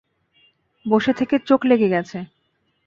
[0.85, 2.19] বসে থেকে চোখ লেগে গেছে।